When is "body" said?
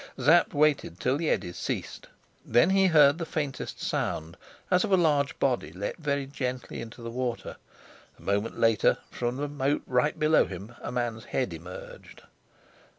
5.37-5.71